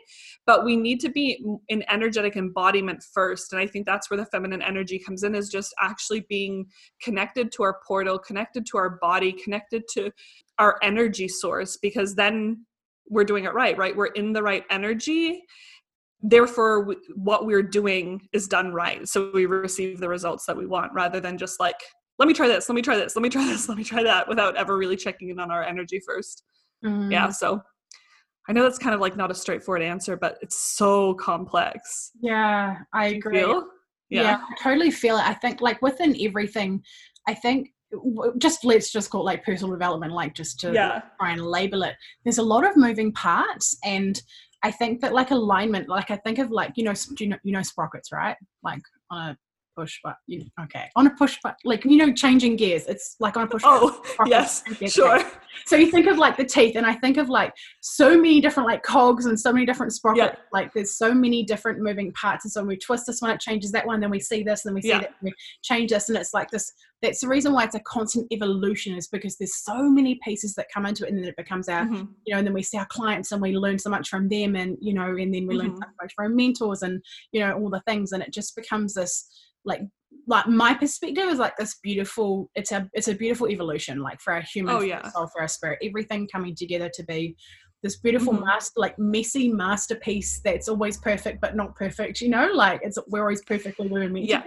[0.46, 4.26] but we need to be in energetic embodiment first and i think that's where the
[4.28, 6.66] feminine energy comes in is just actually being
[7.02, 10.12] connected to our portal connected to our body connected to
[10.60, 12.66] our energy source because then
[13.10, 13.96] we're doing it right right?
[13.96, 15.44] We're in the right energy
[16.22, 20.92] therefore what we're doing is done right so we receive the results that we want
[20.94, 21.80] rather than just like
[22.18, 24.04] let me try this let me try this let me try this let me try
[24.04, 26.42] that without ever really checking in on our energy 1st
[26.86, 27.12] mm.
[27.12, 27.62] yeah so
[28.50, 32.78] i know that's kind of like not a straightforward answer but it's so complex yeah
[32.94, 33.40] i agree
[34.10, 34.22] yeah.
[34.22, 36.82] yeah i totally feel it i think like within everything
[37.28, 37.70] i think
[38.38, 41.02] just let's just call it like personal development like just to yeah.
[41.20, 44.22] try and label it there's a lot of moving parts and
[44.64, 47.52] I think that like alignment, like I think of like you know you know you
[47.52, 48.36] know sprockets, right?
[48.64, 49.38] Like on a
[49.78, 53.16] push but you know, okay on a push but like you know changing gears it's
[53.20, 55.20] like on a push oh yes sure
[55.66, 58.68] so you think of like the teeth and i think of like so many different
[58.68, 60.42] like cogs and so many different sprockets yeah.
[60.52, 63.40] like there's so many different moving parts and so when we twist this one it
[63.40, 65.00] changes that one then we see this and we see yeah.
[65.00, 65.32] that we
[65.64, 69.08] change this and it's like this that's the reason why it's a constant evolution is
[69.08, 72.06] because there's so many pieces that come into it and then it becomes our mm-hmm.
[72.26, 74.56] you know and then we see our clients and we learn so much from them
[74.56, 75.68] and you know and then we mm-hmm.
[75.68, 78.94] learn so much from mentors and you know all the things and it just becomes
[78.96, 79.30] this
[79.66, 79.82] like
[80.28, 84.34] like my perspective is like this beautiful it's a it's a beautiful evolution like for
[84.34, 85.08] our human oh, yeah.
[85.10, 87.36] soul for our spirit everything coming together to be
[87.84, 88.46] this beautiful mm-hmm.
[88.46, 93.22] master like messy masterpiece that's always perfect but not perfect you know like it's we're
[93.22, 94.44] always perfectly where we're meant yeah.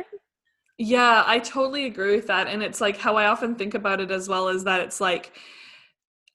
[0.79, 4.11] yeah i totally agree with that and it's like how i often think about it
[4.11, 5.33] as well is that it's like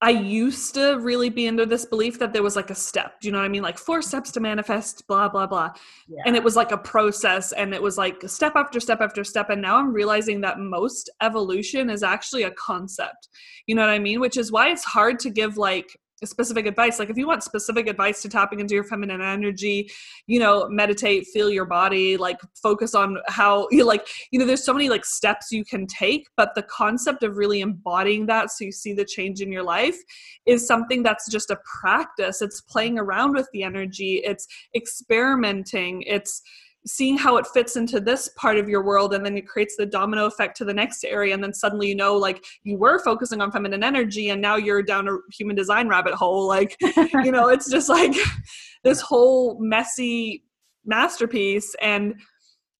[0.02, 3.20] I used to really be into this belief that there was like a step.
[3.22, 3.64] Do you know what I mean?
[3.64, 5.72] Like four steps to manifest, blah, blah, blah.
[6.08, 6.24] Yeah.
[6.26, 9.50] And it was like a process and it was like step after step after step.
[9.50, 13.30] And now I'm realizing that most evolution is actually a concept.
[13.68, 14.20] You know what I mean?
[14.20, 17.88] Which is why it's hard to give like specific advice like if you want specific
[17.88, 19.90] advice to tapping into your feminine energy
[20.28, 24.64] you know meditate feel your body like focus on how you like you know there's
[24.64, 28.66] so many like steps you can take but the concept of really embodying that so
[28.66, 29.98] you see the change in your life
[30.46, 32.42] is something that's just a practice.
[32.42, 34.22] It's playing around with the energy.
[34.24, 36.04] It's experimenting.
[36.04, 36.42] It's
[36.86, 39.86] seeing how it fits into this part of your world and then it creates the
[39.86, 43.42] domino effect to the next area and then suddenly you know like you were focusing
[43.42, 46.48] on feminine energy and now you're down a human design rabbit hole.
[46.48, 46.78] Like
[47.24, 48.16] you know it's just like
[48.84, 50.44] this whole messy
[50.86, 51.76] masterpiece.
[51.82, 52.16] And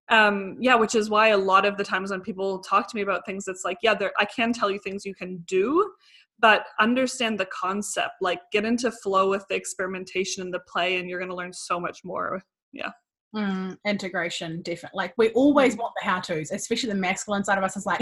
[0.10, 3.02] um yeah which is why a lot of the times when people talk to me
[3.02, 5.92] about things it's like yeah there i can tell you things you can do
[6.38, 8.16] but understand the concept.
[8.22, 11.54] Like get into flow with the experimentation and the play and you're going to learn
[11.54, 12.44] so much more.
[12.74, 12.92] Yeah
[13.36, 14.98] Mm, integration, definitely.
[14.98, 15.80] Like we always mm.
[15.80, 18.02] want the how tos, especially the masculine side of us is like,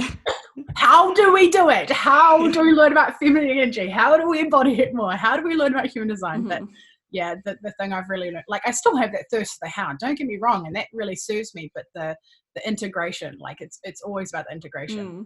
[0.75, 1.89] how do we do it?
[1.89, 3.89] How do we learn about feminine energy?
[3.89, 5.13] How do we embody it more?
[5.13, 6.41] How do we learn about human design?
[6.41, 6.49] Mm-hmm.
[6.49, 6.61] But
[7.09, 9.69] yeah, the, the thing I've really learned, like I still have that thirst for the
[9.69, 9.93] how.
[9.99, 11.71] Don't get me wrong, and that really serves me.
[11.73, 12.15] But the
[12.55, 15.07] the integration, like it's it's always about the integration.
[15.07, 15.25] Mm.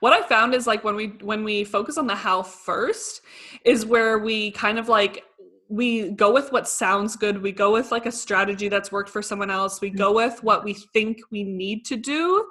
[0.00, 3.22] What I found is like when we when we focus on the how first,
[3.64, 5.24] is where we kind of like
[5.72, 7.40] we go with what sounds good.
[7.40, 9.80] We go with like a strategy that's worked for someone else.
[9.80, 12.46] We go with what we think we need to do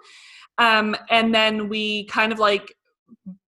[0.57, 2.75] um, and then we kind of like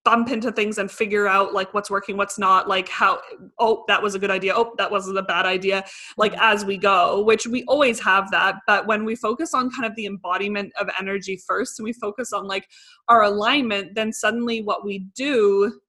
[0.04, 3.22] bump into things and figure out like what's working what's not like how
[3.60, 4.54] oh that was a good idea.
[4.54, 5.86] Oh that wasn't a bad idea.
[6.18, 9.86] Like as we go which we always have that but when we focus on kind
[9.86, 12.68] of the embodiment of energy first and we focus on like
[13.08, 15.80] our alignment then suddenly what we do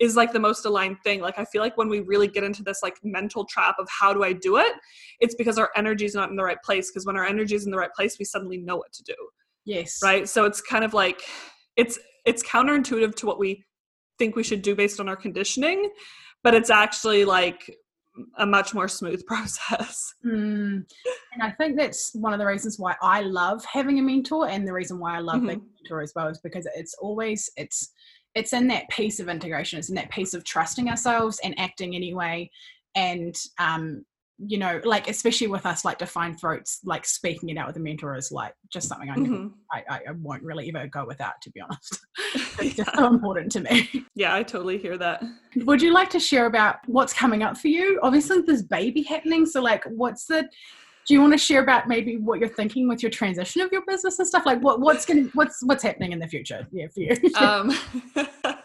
[0.00, 1.20] is like the most aligned thing.
[1.20, 4.12] Like I feel like when we really get into this like mental trap of how
[4.14, 4.72] do I do it,
[5.20, 6.90] it's because our energy is not in the right place.
[6.90, 9.14] Because when our energy is in the right place, we suddenly know what to do.
[9.66, 10.00] Yes.
[10.02, 10.28] Right.
[10.28, 11.20] So it's kind of like
[11.76, 13.64] it's it's counterintuitive to what we
[14.18, 15.90] think we should do based on our conditioning,
[16.42, 17.74] but it's actually like
[18.38, 20.14] a much more smooth process.
[20.24, 20.84] Mm.
[21.32, 24.66] And I think that's one of the reasons why I love having a mentor, and
[24.66, 25.46] the reason why I love mm-hmm.
[25.46, 27.92] being a mentor as well is because it's always it's
[28.34, 31.94] it's in that piece of integration it's in that piece of trusting ourselves and acting
[31.94, 32.50] anyway.
[32.94, 34.04] And um
[34.46, 37.80] you know like especially with us like defined throats like speaking it out with a
[37.80, 39.48] mentor is like just something I, mm-hmm.
[39.70, 41.98] I, I won't really ever go without to be honest.
[42.62, 42.94] It's yeah.
[42.94, 44.06] so important to me.
[44.14, 45.22] Yeah i totally hear that.
[45.56, 47.98] Would you like to share about what's coming up for you?
[48.02, 50.48] Obviously there's baby happening so like what's the
[51.06, 53.82] do you want to share about maybe what you're thinking with your transition of your
[53.86, 54.46] business and stuff?
[54.46, 57.16] Like what what's going what's what's happening in the future yeah for you?
[57.36, 57.72] Um,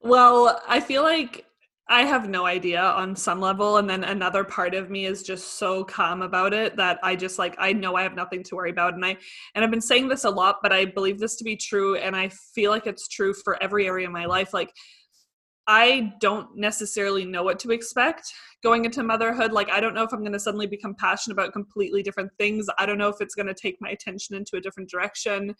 [0.00, 1.44] well i feel like
[1.88, 5.54] i have no idea on some level and then another part of me is just
[5.54, 8.70] so calm about it that i just like i know i have nothing to worry
[8.70, 9.16] about and i
[9.54, 12.14] and i've been saying this a lot but i believe this to be true and
[12.14, 14.54] i feel like it's true for every area of my life.
[14.54, 14.72] Like
[15.68, 19.52] I don't necessarily know what to expect going into motherhood.
[19.52, 22.66] Like, I don't know if I'm going to suddenly become passionate about completely different things.
[22.78, 25.54] I don't know if it's going to take my attention into a different direction.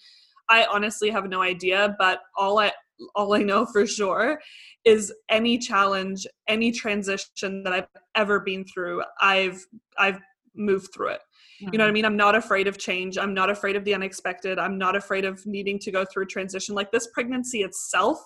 [0.48, 2.72] I honestly have no idea, but all I
[3.14, 4.40] all I know for sure
[4.84, 9.64] is any challenge, any transition that I've ever been through, I've
[9.98, 10.20] I've
[10.54, 11.20] moved through it.
[11.60, 11.94] You know what I hmm.
[11.94, 12.04] mean?
[12.04, 13.18] I'm not afraid of change.
[13.18, 14.58] I'm not afraid of the unexpected.
[14.58, 16.74] I'm not afraid of needing to go through a transition.
[16.74, 18.18] Like this pregnancy itself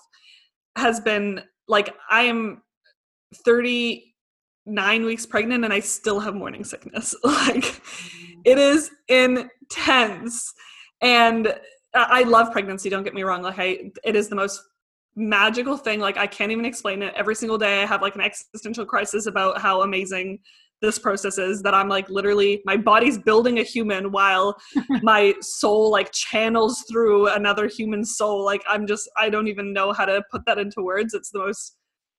[0.75, 2.61] has been like I am
[3.45, 7.15] 39 weeks pregnant and I still have morning sickness.
[7.23, 8.41] like mm-hmm.
[8.45, 10.53] it is intense.
[11.01, 11.53] And
[11.93, 13.41] I love pregnancy, don't get me wrong.
[13.41, 14.61] Like I it is the most
[15.15, 15.99] magical thing.
[15.99, 17.13] Like I can't even explain it.
[17.15, 20.39] Every single day I have like an existential crisis about how amazing
[20.83, 24.57] this process is that I'm like literally my body's building a human while
[25.01, 28.43] my soul like channels through another human soul.
[28.43, 31.13] Like I'm just I don't even know how to put that into words.
[31.13, 31.77] It's the most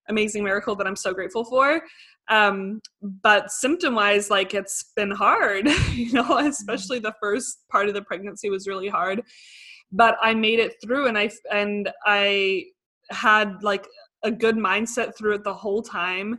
[0.08, 1.82] amazing miracle that I'm so grateful for.
[2.30, 6.46] Um, but symptom wise, like it's been hard, you know, mm-hmm.
[6.46, 9.22] especially the first part of the pregnancy was really hard.
[9.92, 12.64] But I made it through and I and I
[13.10, 13.86] had like
[14.22, 16.38] a good mindset through it the whole time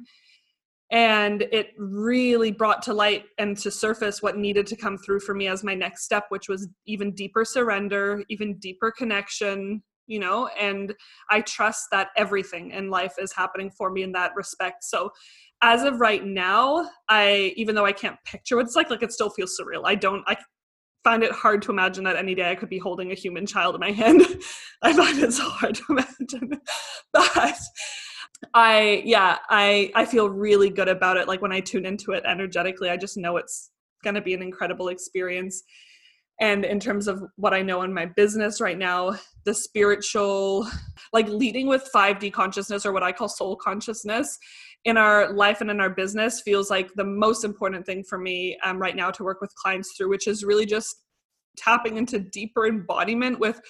[0.95, 5.35] and it really brought to light and to surface what needed to come through for
[5.35, 10.47] me as my next step which was even deeper surrender even deeper connection you know?
[10.59, 10.93] And
[11.29, 14.83] i trust that everything in life is happening for me in that respect.
[14.83, 15.11] So
[15.61, 19.11] as of right now i even though i can't picture what it's like like it
[19.13, 19.81] still feels surreal.
[19.85, 20.37] I don't i
[21.03, 23.75] find it hard to imagine that any day i could be holding a human child
[23.75, 24.21] in my hand.
[24.81, 26.61] I find it so hard to imagine.
[27.13, 27.57] But
[28.53, 31.27] I yeah, I I feel really good about it.
[31.27, 33.71] Like when I tune into it energetically, I just know it's
[34.03, 35.63] going to be an incredible experience.
[36.41, 40.67] And in terms of what I know in my business right now, the spiritual,
[41.13, 44.37] like leading with 5D consciousness or what I call soul consciousness
[44.83, 48.57] in our life and in our business feels like the most important thing for me
[48.63, 51.03] um, right now to work with clients through, which is really just
[51.57, 53.61] tapping into deeper embodiment with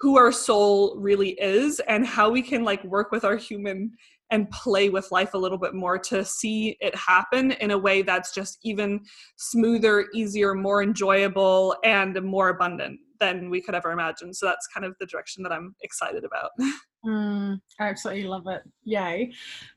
[0.00, 3.92] who our soul really is and how we can like work with our human
[4.30, 8.00] and play with life a little bit more to see it happen in a way
[8.02, 9.00] that's just even
[9.36, 14.32] smoother, easier, more enjoyable, and more abundant than we could ever imagine.
[14.32, 16.50] So that's kind of the direction that I'm excited about.
[17.04, 18.62] Mm, I absolutely love it.
[18.84, 19.32] Yay.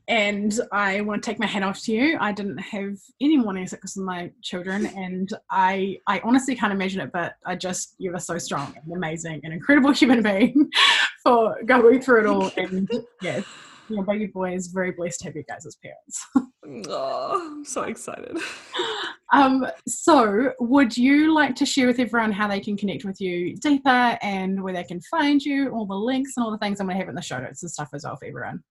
[0.08, 2.18] And I want to take my hat off to you.
[2.20, 7.00] I didn't have any morning sickness with my children and I I honestly can't imagine
[7.00, 10.70] it, but I just you are so strong and amazing and incredible human being
[11.22, 12.50] for going through it all.
[12.58, 12.90] And
[13.22, 13.40] yeah,
[13.88, 16.26] your baby boy is very blessed to have you guys as parents.
[16.88, 18.36] oh, I'm so excited.
[19.32, 23.56] Um, so, would you like to share with everyone how they can connect with you
[23.56, 26.86] deeper and where they can find you, all the links and all the things I'm
[26.86, 28.62] going to have in the show notes and stuff as well for everyone?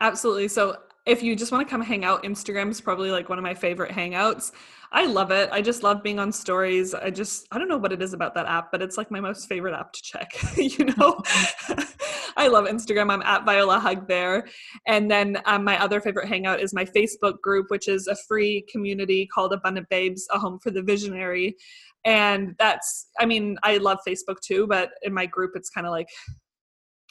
[0.00, 0.48] Absolutely.
[0.48, 3.42] So, if you just want to come hang out, Instagram is probably like one of
[3.42, 4.52] my favorite hangouts.
[4.90, 5.50] I love it.
[5.52, 6.94] I just love being on stories.
[6.94, 9.20] I just, I don't know what it is about that app, but it's like my
[9.20, 11.20] most favorite app to check, you know?
[12.36, 13.12] I love Instagram.
[13.12, 14.46] I'm at Viola Hug there.
[14.86, 18.64] And then um, my other favorite hangout is my Facebook group, which is a free
[18.70, 21.56] community called Abundant Babes, a home for the visionary.
[22.04, 25.90] And that's, I mean, I love Facebook too, but in my group, it's kind of
[25.90, 26.08] like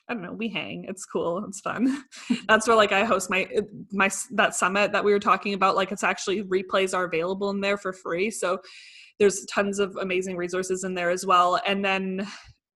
[0.10, 0.86] I don't know, we hang.
[0.88, 1.46] It's cool.
[1.48, 2.04] It's fun.
[2.48, 5.76] That's where like I host my uh, my that summit that we were talking about.
[5.76, 8.30] Like it's actually replays are available in there for free.
[8.30, 8.60] So
[9.20, 11.60] there's tons of amazing resources in there as well.
[11.66, 12.28] And then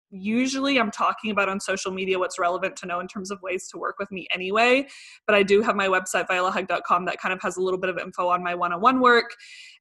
[0.10, 3.68] usually I'm talking about on social media what's relevant to know in terms of ways
[3.70, 4.88] to work with me anyway.
[5.26, 7.98] But I do have my website violahug.com that kind of has a little bit of
[7.98, 9.36] info on my one-on-one work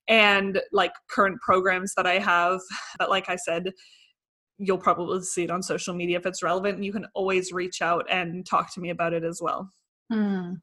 [0.09, 2.61] and like current programs that I have.
[2.99, 3.72] But like I said,
[4.59, 7.83] you'll probably see it on social media if it's relevant and you can always reach
[7.83, 9.69] out and talk to me about it as well.
[10.13, 10.57] Mm,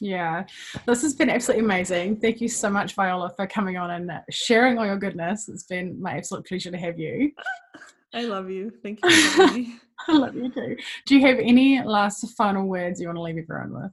[0.00, 0.44] yeah.
[0.86, 2.20] This has been absolutely amazing.
[2.20, 5.48] Thank you so much viola for coming on and sharing all your goodness.
[5.48, 7.32] It's been my absolute pleasure to have you.
[8.14, 8.72] I love you.
[8.82, 9.76] Thank you for having me.
[10.08, 10.76] I love you too.
[11.06, 13.92] Do you have any last final words you want to leave everyone with?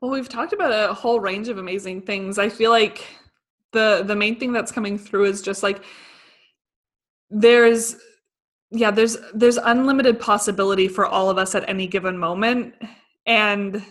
[0.00, 2.38] Well we've talked about a whole range of amazing things.
[2.38, 3.06] I feel like
[3.72, 5.82] the the main thing that's coming through is just like
[7.30, 7.96] there's
[8.70, 12.74] yeah there's there's unlimited possibility for all of us at any given moment
[13.26, 13.84] and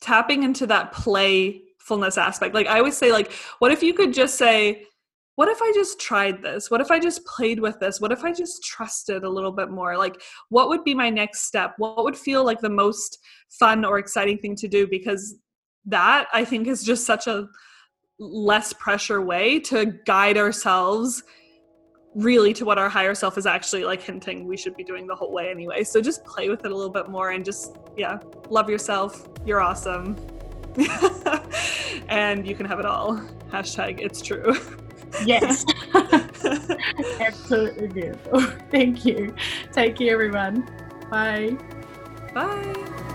[0.00, 4.36] tapping into that playfulness aspect like i always say like what if you could just
[4.36, 4.84] say
[5.36, 6.68] what if i just tried this?
[6.68, 8.00] What if i just played with this?
[8.00, 9.96] What if i just trusted a little bit more?
[9.96, 11.74] Like what would be my next step?
[11.78, 13.18] What would feel like the most
[13.48, 14.88] fun or exciting thing to do?
[14.88, 15.36] Because
[15.88, 17.48] that i think is just such a
[18.18, 21.22] less pressure way to guide ourselves
[22.18, 25.14] really to what our higher self is actually like hinting we should be doing the
[25.14, 25.84] whole way anyway.
[25.84, 28.18] So just play with it a little bit more and just, yeah,
[28.50, 29.28] love yourself.
[29.46, 30.16] You're awesome.
[32.08, 33.22] and you can have it all.
[33.50, 34.54] Hashtag it's true.
[35.24, 35.64] Yes.
[37.20, 38.40] Absolutely beautiful.
[38.70, 39.34] Thank you.
[39.72, 40.68] Take care, everyone.
[41.10, 41.56] Bye.
[42.34, 43.14] Bye.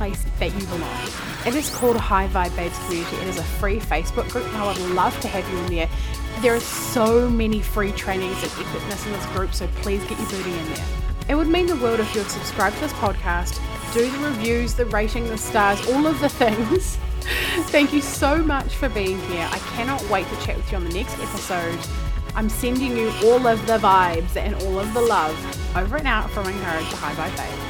[0.00, 1.08] place that you belong.
[1.44, 3.16] It is called High Vibe Babes Community.
[3.18, 5.90] It is a free Facebook group, and I would love to have you in there.
[6.40, 10.30] There are so many free trainings and epicness in this group, so please get your
[10.30, 10.86] booty in there.
[11.28, 13.60] It would mean the world if you would subscribe to this podcast,
[13.92, 16.96] do the reviews, the rating, the stars, all of the things.
[17.68, 19.46] Thank you so much for being here.
[19.52, 21.78] I cannot wait to chat with you on the next episode.
[22.34, 25.36] I'm sending you all of the vibes and all of the love
[25.76, 27.69] over and out from Angharad to High Vibe Babe.